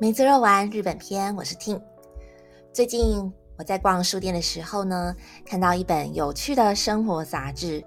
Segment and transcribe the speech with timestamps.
[0.00, 1.82] 梅子肉丸日本篇，我是 t i n。
[2.72, 5.14] 最近我在逛书店的时候呢，
[5.44, 7.84] 看到一本有趣的生活杂志，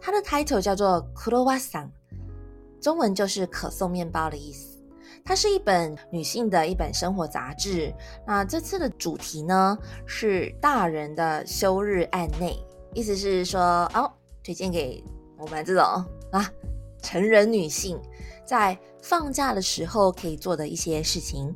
[0.00, 1.90] 它的 title 叫做《k u r o w a s a n
[2.80, 4.78] 中文就是可颂面包的意思。
[5.24, 7.92] 它是一本女性的一本生活杂志。
[8.24, 9.76] 那这次的主题呢
[10.06, 13.60] 是大人的休日案内，意思是说
[13.92, 14.08] 哦，
[14.44, 15.02] 推荐给
[15.36, 15.82] 我们这种
[16.30, 16.48] 啊
[17.02, 18.00] 成人女性。
[18.46, 21.54] 在放假的时候可以做的一些事情。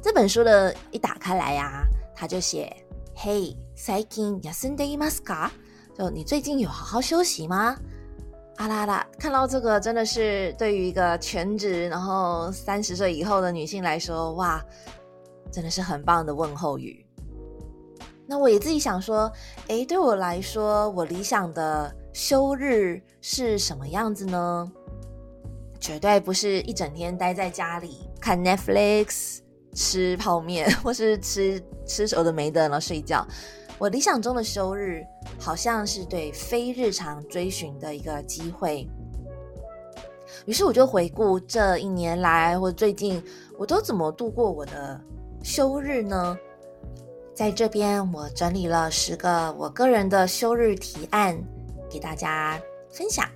[0.00, 2.74] 这本书的一打开来呀，他就写
[3.16, 5.50] ：“Hey, Saikin yasundei maska？”
[5.98, 7.76] 就你最近有好好休息吗？
[8.56, 9.06] 啊啦啦！
[9.18, 14.62] 看到这个真的是对于一个全职然后三十岁以后的女性来说，哇，
[15.50, 17.04] 真的是很棒的问候语。
[18.26, 19.32] 那我也自己想说，
[19.68, 24.70] 诶，对我来说，我理想的休日是什么样子呢？
[25.80, 29.38] 绝对不是一整天待在家里看 Netflix、
[29.74, 33.26] 吃泡面， 或是吃吃熟的没的，然后睡觉。
[33.78, 35.02] 我理想中的休日，
[35.38, 38.86] 好像是对非日常追寻的一个机会。
[40.44, 43.22] 于是我就回顾这一年来，或最近，
[43.58, 45.00] 我都怎么度过我的
[45.42, 46.38] 休日呢？
[47.34, 51.42] 在这边，我整理了十个我个人的休日提案，
[51.88, 53.26] 给大家分享。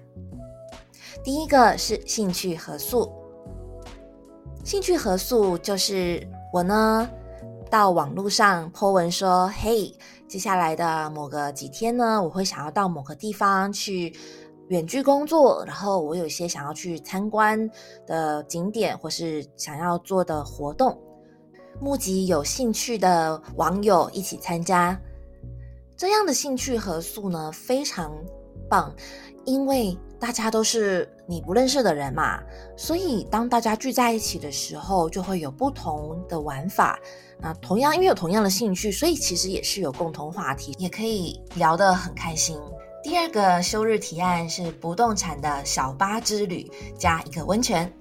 [1.24, 3.10] 第一个是兴趣合宿。
[4.62, 6.22] 兴趣合宿就是
[6.52, 7.08] 我呢
[7.70, 9.90] 到网络上 po 文说：“嘿，
[10.28, 14.14] 接下来的某个几天呢，我会想要到某个地方去
[14.68, 17.70] 远距工作，然后我有一些想要去参观
[18.06, 20.94] 的景点或是想要做的活动，
[21.80, 25.00] 募集有兴趣的网友一起参加。
[25.96, 28.12] 这样的兴趣合宿呢，非常
[28.68, 28.94] 棒，
[29.46, 32.40] 因为。”大家都是你不认识的人嘛，
[32.76, 36.98] 所以当大家聚在一起的时候，就会有不同的玩法。
[37.40, 42.58] 那同样因为有同样的兴趣，所以其实也是有共同话题，也可以聊得很开心。
[43.02, 47.92] 第二个休日提案是不动产的小巴之旅加一个温泉。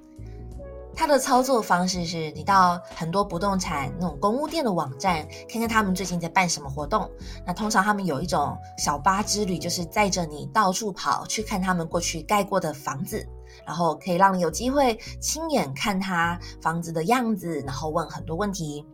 [0.95, 7.09] 它的操作方式是你到很多不动产那种公屋店的网站，看看他们最近在办什么活动。
[7.45, 13.27] 那通常他们有一种小巴之旅，就是载着你到处跑去看他们过去盖过的房子，
[13.65, 18.85] 然后可以让你有机会亲眼看他房子的样子，然后问很多问题。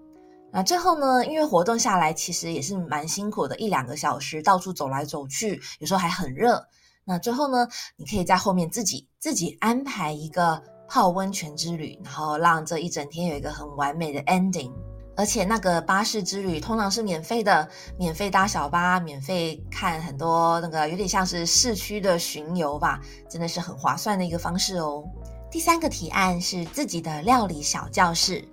[0.51, 6.65] 那最后呢，因为活动下来其实也是蛮辛苦的，一两个小时到处走来走去，有时候还很热。
[7.03, 7.67] 那最后呢，
[7.97, 10.63] 你可以在后面自己自己安排一个。
[10.89, 14.71] 泡温泉之旅，然后让这一整天有一个很完美的 ending。
[15.15, 25.03] 而且那个巴士之旅通常是免费的，免费搭小巴，免费看很多那个有点像是市区的巡游吧，真的是很划算的一个方式哦。
[25.51, 28.47] 第三个提案是自己的料理小教室，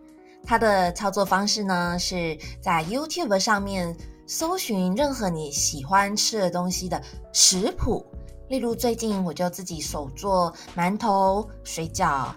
[0.45, 7.01] 它的操作方式呢是在 YouTube 上面搜寻任何你喜欢吃的东西的
[7.33, 8.05] 食谱。
[8.49, 12.29] 例如，最近我就自己手做馒头、水饺、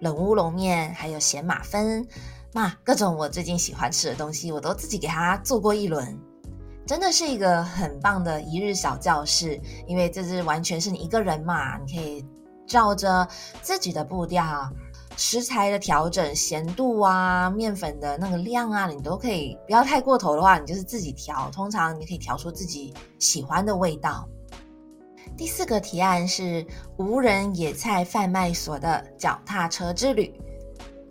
[0.00, 2.06] 冷乌龙面，还有咸马芬，
[2.52, 6.18] 嘛各种我最近喜欢吃的东西，我都自己给它做过一轮，
[6.86, 9.58] 真的是一个很棒的一日小教室。
[9.86, 12.22] 因为这是完全是你一个人嘛，你可以
[12.66, 13.26] 照着
[13.62, 14.70] 自己的步调，
[15.16, 21.50] 食材的调整、咸度啊、面粉的那个量啊，你都可以不要太过头的话，你就是自己调。
[21.50, 24.28] 通常你可以调出自己喜欢的味道。
[25.36, 26.64] 第四个提案是
[26.96, 30.32] 无人野菜贩卖所的脚踏车之旅，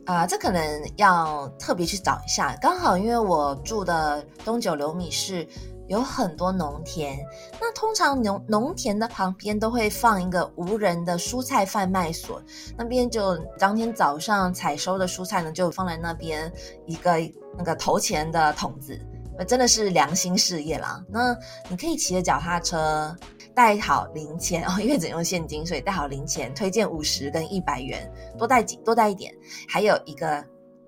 [0.05, 2.55] 啊，这可能要特别去找一下。
[2.61, 5.45] 刚好因为我住的东九流米市
[5.87, 7.19] 有很多农田，
[7.59, 12.41] 那通常农农田的旁边都会放一个无人的蔬菜贩卖所，
[12.77, 16.49] 那边就当天早上采收的蔬菜呢，就放在那边
[16.85, 17.17] 一个
[17.57, 18.97] 那个投钱的桶子，
[19.45, 21.03] 真的是良心事业啦。
[21.09, 21.35] 那
[21.67, 23.13] 你可以骑着脚踏车。
[23.55, 26.53] 带好零钱 哦，因为只用现金，所以带好零钱。
[26.53, 29.33] 推荐五十跟一百元，多带几多带一点。
[29.67, 30.43] 还有一个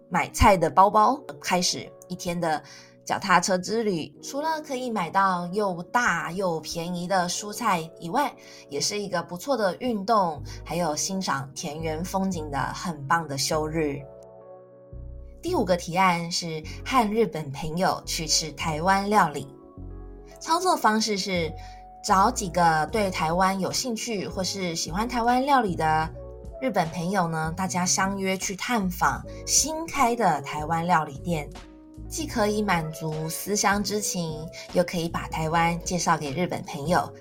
[0.10, 2.62] 买菜的包包，开始一天的
[3.04, 4.12] 脚踏车之旅。
[4.22, 8.34] 除了可以买到又大又便宜的蔬菜以外，
[8.70, 14.00] 也是一个不错的运动，还有欣赏田园风景的很棒的休日。
[15.42, 19.48] 第五个提案是和日本朋友去吃台湾料理，
[20.40, 21.54] 操作方式是。
[22.06, 26.08] 找几个对台湾有兴趣或是喜欢台湾料理的
[26.62, 31.50] 日本朋友呢，大家相约去探访新开的台湾料理店，
[32.08, 37.12] 既可以满足思乡之情，又可以把台湾介绍给日本朋友。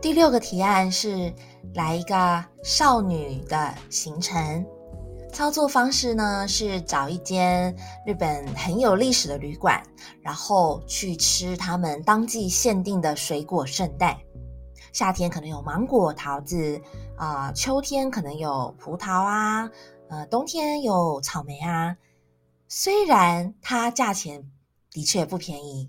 [0.00, 1.30] 第六个提案是
[1.74, 4.64] 来一个少女的行程，
[5.32, 9.80] 操作方式呢是找一间日本很有历史的旅馆，
[10.20, 14.18] 然后去吃他们当季限定的水果圣代。
[14.92, 16.80] 夏天可能有芒果、桃子，
[17.16, 19.70] 啊，秋天可能有葡萄啊，
[20.08, 21.96] 呃，冬天有草莓啊。
[22.66, 24.50] 虽然它价钱
[24.90, 25.88] 的确不便宜，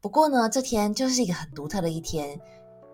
[0.00, 2.40] 不过呢，这天就是一个很独特的一天，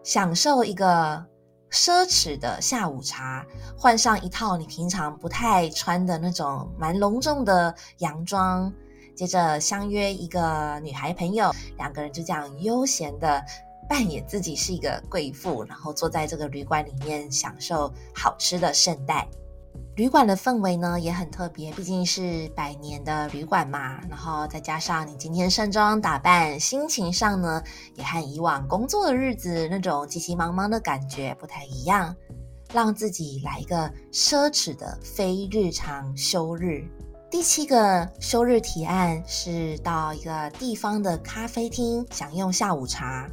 [0.02, 1.24] 享受一个。
[1.74, 3.44] 奢侈的下午茶，
[3.76, 8.72] 换上一套你平常不太穿的那种蛮隆重的洋装，
[9.16, 13.44] 接着相约一个女孩朋友，两个人就这样悠闲的
[13.88, 19.28] 扮演自己是一个贵妇，然后坐在这个旅馆里面享受好吃的圣代。
[19.96, 24.00] 旅馆的氛围呢也很特别，毕竟是百年的旅馆嘛。
[24.08, 27.62] 然后再加上你今天盛装打扮，心情上呢
[27.94, 32.14] 也和以往工作的日子那种急急忙忙的感觉不太一样，
[32.72, 36.84] 让自己来一个奢侈的非日常休日。
[37.30, 43.28] 第七个休日提案是到一个地方的咖啡厅享用下午茶。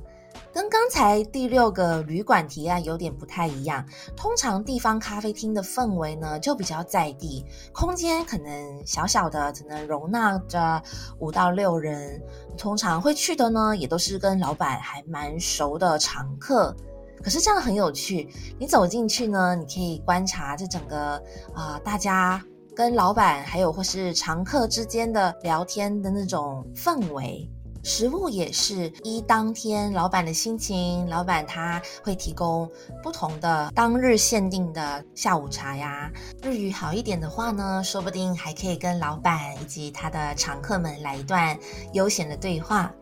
[0.54, 3.86] 跟刚才第六个旅馆提案有点不太一样。
[4.16, 10.82] 通常地方咖啡厅的氛围呢，就比较在地，空间可能小小的，只能容纳着
[11.20, 12.22] 五到六人。
[12.58, 16.76] 通常会去的呢，也都是跟老板还蛮熟的常客。
[17.24, 18.28] 可是这样很有趣，
[18.60, 21.22] 你走进去呢，你可以观察这整个
[21.54, 22.44] 啊，大家
[22.76, 27.50] 跟老板还有或是常客之间的聊天的那种氛围。
[27.84, 32.70] 食物也是依当天老板的心情，老板他会提供
[33.02, 36.12] 不同的当日限定的下午茶呀。
[36.44, 41.58] 日语好一点的话呢，说不定还可以跟老板以及他的常客们来一段
[41.94, 42.94] 悠闲的对话。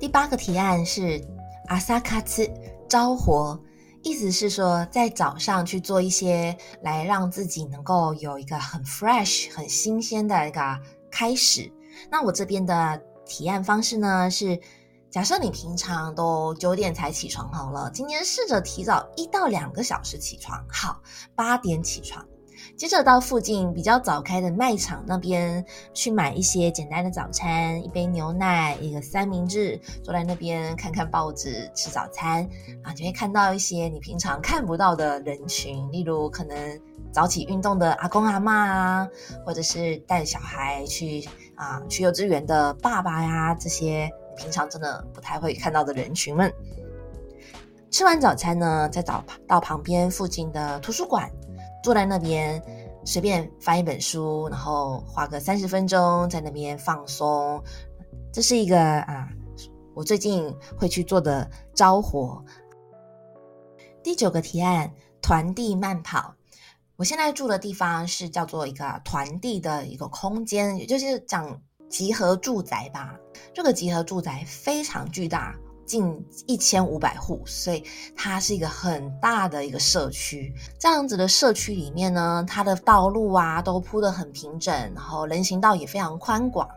[0.00, 1.24] 第八个提案是
[1.68, 2.50] 阿萨卡兹
[2.88, 3.56] 招活，
[4.02, 10.60] 意思是说在早上去做一些来让自己能够有一个很 fresh、很新鲜的一个
[11.08, 11.72] 开始。
[12.10, 13.00] 那我这边的。
[13.32, 14.60] 提案方式呢是，
[15.10, 21.00] 假设你平常都九点才起床好了，今天试着提早一到两个小时起床，好，
[21.34, 22.22] 八点起床，
[22.76, 25.64] 接着到附近比较早开的卖场那边
[25.94, 32.46] 去买一些简单的早餐，一杯牛奶，一个三明治，坐在那边看看报纸，吃早餐，
[32.82, 36.80] 啊，就会看到一些你平常看不到的人群，例如可能
[37.10, 39.08] 早起运动的阿公阿妈啊，
[39.46, 41.26] 或者是带小孩去。
[41.54, 46.52] 啊，去幼稚园的爸爸呀，这些平常真的不太会看到的人群们，
[47.90, 51.30] 吃完早餐呢，再找到旁边附近的图书馆，
[51.82, 52.62] 坐在那边
[53.04, 57.62] 随便翻一本书，然后花个三十分钟在那边放松。
[58.32, 59.28] 这是一个啊，
[59.94, 62.42] 我最近会去做的招活。
[64.02, 64.90] 第九个提案：
[65.20, 66.34] 团地慢跑。
[66.96, 73.16] 我现在住的地方是叫做一个团地的一个空间，也就是讲集合住宅吧。
[73.54, 75.54] 这个集合住宅非常巨大，
[75.86, 77.82] 近一千五百户，所以
[78.14, 80.54] 它是一个很大的一个社区。
[80.78, 86.68] 这样子的社区里面呢，它的道路啊都铺得很平整，然后人行道也非常宽广。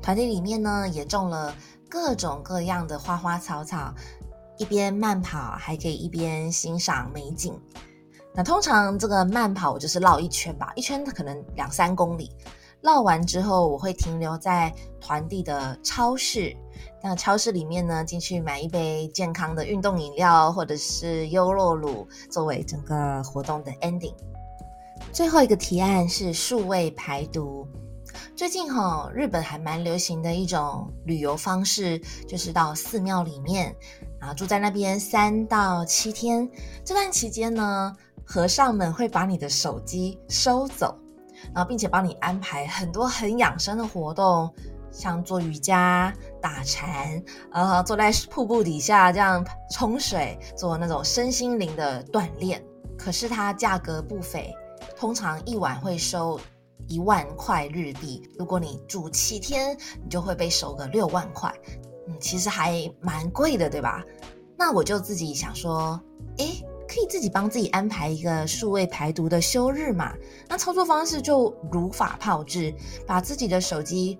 [0.00, 1.54] 团地里面呢也种了
[1.90, 3.92] 各种各样的花花草草，
[4.56, 7.60] 一边慢跑还可以一边欣赏美景。
[8.36, 12.30] 那通常这个慢跑我就是绕一圈吧，一圈可能两三公里。
[12.80, 16.54] 绕完之后，我会停留在团地的超市。
[17.02, 24.14] 那超市里面呢，进去买一杯健康的运动饮料，或者是优酪乳，作为整个活动的 ending。
[25.12, 27.66] 最后一个提案是数位排毒。
[28.36, 33.74] 最近哈，日本还蛮流行的一种旅游方式，就是到寺庙里面，
[34.20, 36.48] 啊住在那边三到七天。
[36.84, 37.94] 这段期间呢。
[38.26, 40.96] 和尚们会把你的手机收走，
[41.54, 44.50] 然后并且帮你安排很多很养生的活动，
[44.90, 52.64] 像做瑜伽、打禅，呃，坐在瀑布底下这样冲水，做那种身心灵的锻炼。
[52.96, 54.50] 可是它价格不菲，
[54.96, 56.40] 通常一晚会收
[56.88, 58.22] 一万块日币。
[58.38, 61.52] 如果你住七天，你就会被收个六万块，
[62.08, 64.02] 嗯，其实还蛮贵的，对吧？
[64.56, 66.00] 那我就自己想说，
[66.38, 66.64] 诶。
[66.86, 70.12] 可以自己帮自己安排一个数位排毒的休日嘛？
[70.46, 72.72] 那操作方式就如法炮制，
[73.06, 74.16] 把自己的手机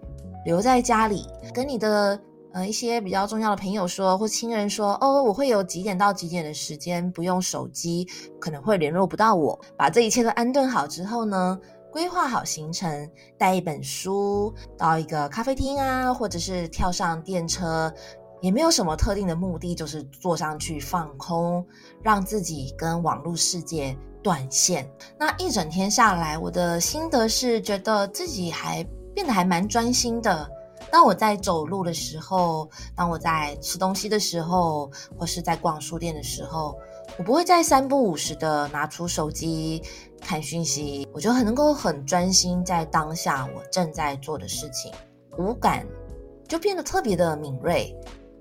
[0.46, 2.18] 留在家里，跟你的
[2.52, 8.08] 呃一些比较重要的朋友说，或亲人说，哦，我会有几点到几点的时间不用手机，
[8.40, 9.60] 可能会联络不到我。
[9.76, 11.56] 把这一切都安顿好之后呢，
[11.94, 13.08] 规划好行程，
[13.38, 17.94] 带一本书到一个咖啡厅啊，或者是跳上电车。
[18.40, 21.64] 也没有什么特定的目的，就是坐上去放空，
[22.02, 24.90] 让自己跟网络世界断线。
[25.16, 28.82] 那一整天下来，我的心得是觉得自己还
[29.14, 30.50] 变得还蛮专心的。
[30.90, 36.76] 当我在走路的时候，当我在吃东西的时候，或是在逛书店的时候，
[37.18, 39.82] 我不会再三不五时的拿出手机
[40.20, 44.92] 看讯息，我就很能够很专心在当下我正在做的事情，
[45.38, 45.86] 五感
[46.48, 47.94] 就变得特别的敏锐，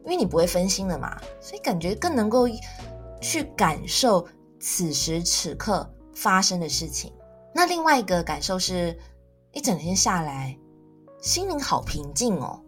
[0.03, 2.47] 因为你不会分心了嘛，所以感觉更能够
[3.21, 4.25] 去感受
[4.59, 7.13] 此时此刻发生的事情。
[7.53, 8.97] 那另外一个感受是，
[9.51, 10.57] 一整天下来，
[11.21, 12.59] 心灵好平静哦。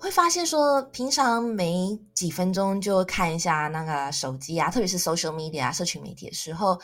[0.00, 6.80] 会发现说，平常没几分钟就看一下那个手机啊，特别是 social media 啊，社群媒体的时候，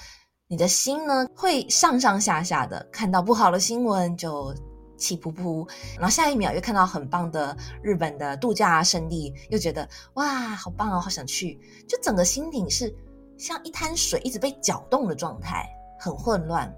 [0.48, 4.54] 你的心呢会上上下下的，看到不好的新闻就
[4.98, 11.58] 气噗噗，然后下一秒又看到很棒的日本的度假胜地，又觉得哇，好棒哦，好想去，
[11.88, 12.94] 就整个心灵是
[13.38, 15.66] 像一滩水一直被搅动的状态，
[15.98, 16.70] 很混乱。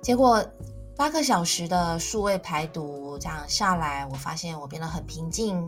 [0.00, 0.40] 结果。
[0.96, 5.62] 八个小时的数位排毒，这样下来，我发现我变得很平静，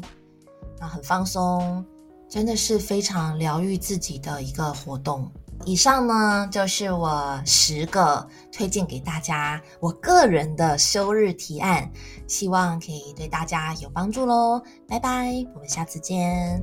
[0.81, 1.85] 啊，很放松，
[2.29, 5.31] 真的是非常疗愈自己的一个活动。
[5.65, 11.91] 以上呢，就是我十个推荐给大家我个人的休日提案，
[12.27, 14.63] 希望可以对大家有帮助喽。
[14.89, 16.59] 拜拜，我们下次见。